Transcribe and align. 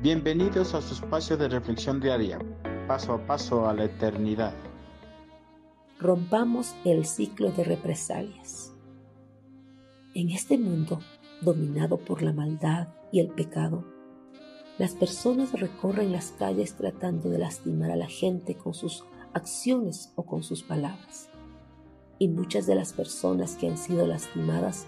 Bienvenidos 0.00 0.74
a 0.74 0.80
su 0.80 0.94
espacio 0.94 1.36
de 1.36 1.48
reflexión 1.48 1.98
diaria, 1.98 2.38
paso 2.86 3.14
a 3.14 3.26
paso 3.26 3.68
a 3.68 3.74
la 3.74 3.86
eternidad. 3.86 4.54
Rompamos 5.98 6.76
el 6.84 7.04
ciclo 7.04 7.50
de 7.50 7.64
represalias. 7.64 8.72
En 10.14 10.30
este 10.30 10.56
mundo 10.56 11.00
dominado 11.40 11.98
por 11.98 12.22
la 12.22 12.32
maldad 12.32 12.86
y 13.10 13.18
el 13.18 13.30
pecado, 13.30 13.84
las 14.78 14.94
personas 14.94 15.50
recorren 15.58 16.12
las 16.12 16.30
calles 16.30 16.76
tratando 16.76 17.28
de 17.28 17.38
lastimar 17.38 17.90
a 17.90 17.96
la 17.96 18.06
gente 18.06 18.54
con 18.54 18.74
sus 18.74 19.04
acciones 19.34 20.12
o 20.14 20.22
con 20.24 20.44
sus 20.44 20.62
palabras. 20.62 21.28
Y 22.20 22.28
muchas 22.28 22.68
de 22.68 22.76
las 22.76 22.92
personas 22.92 23.56
que 23.56 23.66
han 23.66 23.76
sido 23.76 24.06
lastimadas 24.06 24.86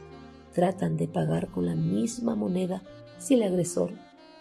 tratan 0.55 0.97
de 0.97 1.09
pagar 1.09 1.49
con 1.49 1.67
la 1.67 1.75
misma 1.75 2.37
moneda 2.37 2.85
si 3.19 3.35
el 3.35 3.43
agresor 3.43 3.91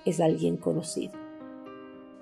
es 0.05 0.20
alguien 0.20 0.58
conocido. 0.58 1.13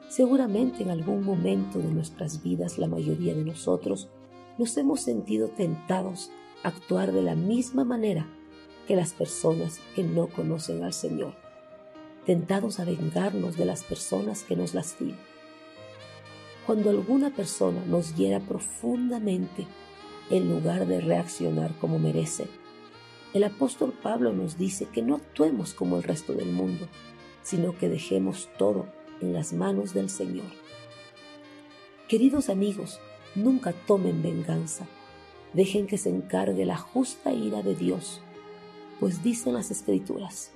Seguramente 0.09 0.83
en 0.83 0.89
algún 0.89 1.23
momento 1.23 1.79
de 1.79 1.91
nuestras 1.91 2.41
vidas 2.41 2.77
la 2.77 2.87
mayoría 2.87 3.33
de 3.33 3.43
nosotros 3.43 4.09
nos 4.57 4.75
hemos 4.77 5.01
sentido 5.01 5.49
tentados 5.49 6.31
a 6.63 6.69
actuar 6.69 7.11
de 7.11 7.21
la 7.21 7.35
misma 7.35 7.83
manera 7.83 8.27
que 8.87 8.95
las 8.95 9.13
personas 9.13 9.79
que 9.95 10.03
no 10.03 10.27
conocen 10.27 10.83
al 10.83 10.93
Señor, 10.93 11.35
tentados 12.25 12.79
a 12.79 12.85
vengarnos 12.85 13.57
de 13.57 13.65
las 13.65 13.83
personas 13.83 14.43
que 14.43 14.55
nos 14.55 14.73
lastiman. 14.73 15.19
Cuando 16.65 16.89
alguna 16.89 17.29
persona 17.29 17.83
nos 17.85 18.15
hiera 18.15 18.39
profundamente, 18.39 19.67
en 20.29 20.49
lugar 20.49 20.85
de 20.87 20.99
reaccionar 20.99 21.73
como 21.79 21.99
merece, 21.99 22.47
el 23.33 23.43
apóstol 23.43 23.93
Pablo 24.01 24.33
nos 24.33 24.57
dice 24.57 24.87
que 24.91 25.01
no 25.01 25.15
actuemos 25.15 25.73
como 25.73 25.97
el 25.97 26.03
resto 26.03 26.33
del 26.33 26.51
mundo, 26.51 26.87
sino 27.47 27.77
que 27.77 27.87
dejemos 27.87 28.49
todo 28.57 28.87
en 29.21 29.31
las 29.31 29.53
manos 29.53 29.93
del 29.93 30.09
Señor. 30.09 30.51
Queridos 32.09 32.49
amigos, 32.49 32.99
nunca 33.35 33.71
tomen 33.71 34.21
venganza. 34.21 34.85
Dejen 35.53 35.87
que 35.87 35.97
se 35.97 36.09
encargue 36.09 36.65
la 36.65 36.75
justa 36.75 37.31
ira 37.31 37.61
de 37.61 37.73
Dios, 37.73 38.21
pues 38.99 39.23
dicen 39.23 39.53
las 39.53 39.71
escrituras, 39.71 40.51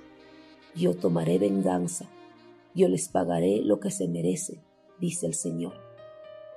yo 0.74 0.94
tomaré 0.94 1.38
venganza, 1.38 2.10
yo 2.74 2.88
les 2.88 3.08
pagaré 3.08 3.62
lo 3.62 3.80
que 3.80 3.90
se 3.90 4.06
merece, 4.06 4.60
dice 5.00 5.24
el 5.24 5.32
Señor. 5.32 5.72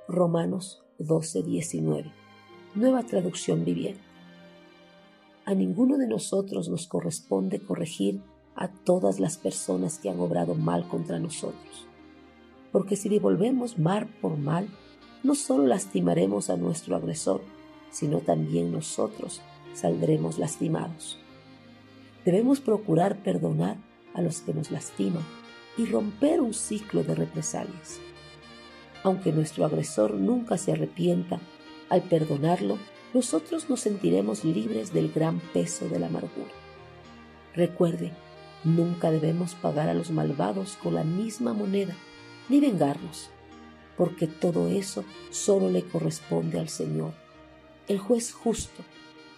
Romanos 0.06 0.84
12:19, 0.98 2.12
nueva 2.74 3.04
traducción 3.04 3.64
viviente 3.64 4.06
a 5.46 5.54
ninguno 5.54 5.96
de 5.96 6.08
nosotros 6.08 6.68
nos 6.68 6.88
corresponde 6.88 7.60
corregir 7.60 8.20
a 8.56 8.68
todas 8.68 9.20
las 9.20 9.36
personas 9.36 9.98
que 9.98 10.08
han 10.08 10.18
obrado 10.18 10.54
mal 10.54 10.88
contra 10.88 11.18
nosotros. 11.18 11.86
Porque 12.72 12.96
si 12.96 13.08
devolvemos 13.08 13.78
mal 13.78 14.06
por 14.20 14.36
mal, 14.36 14.68
no 15.22 15.34
solo 15.34 15.66
lastimaremos 15.66 16.50
a 16.50 16.56
nuestro 16.56 16.96
agresor, 16.96 17.42
sino 17.90 18.20
también 18.20 18.72
nosotros 18.72 19.42
saldremos 19.74 20.38
lastimados. 20.38 21.18
Debemos 22.24 22.60
procurar 22.60 23.22
perdonar 23.22 23.76
a 24.14 24.22
los 24.22 24.40
que 24.40 24.54
nos 24.54 24.70
lastiman 24.70 25.22
y 25.76 25.86
romper 25.86 26.40
un 26.40 26.54
ciclo 26.54 27.04
de 27.04 27.14
represalias. 27.14 28.00
Aunque 29.04 29.32
nuestro 29.32 29.64
agresor 29.64 30.14
nunca 30.14 30.58
se 30.58 30.72
arrepienta, 30.72 31.38
al 31.88 32.02
perdonarlo, 32.02 32.78
nosotros 33.14 33.70
nos 33.70 33.80
sentiremos 33.80 34.44
libres 34.44 34.92
del 34.92 35.12
gran 35.12 35.40
peso 35.52 35.88
de 35.88 35.98
la 35.98 36.06
amargura. 36.08 36.50
Recuerde, 37.54 38.12
nunca 38.66 39.10
debemos 39.10 39.54
pagar 39.54 39.88
a 39.88 39.94
los 39.94 40.10
malvados 40.10 40.76
con 40.82 40.94
la 40.94 41.04
misma 41.04 41.54
moneda, 41.54 41.94
ni 42.48 42.60
vengarnos, 42.60 43.30
porque 43.96 44.26
todo 44.26 44.68
eso 44.68 45.04
solo 45.30 45.70
le 45.70 45.82
corresponde 45.82 46.58
al 46.58 46.68
Señor, 46.68 47.12
el 47.88 47.98
juez 47.98 48.32
justo, 48.32 48.82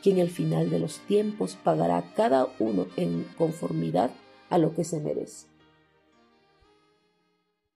quien 0.02 0.20
al 0.20 0.30
final 0.30 0.70
de 0.70 0.78
los 0.78 0.98
tiempos 1.00 1.56
pagará 1.62 1.98
a 1.98 2.14
cada 2.14 2.48
uno 2.58 2.86
en 2.96 3.24
conformidad 3.36 4.10
a 4.48 4.58
lo 4.58 4.74
que 4.74 4.84
se 4.84 5.00
merece. 5.00 5.46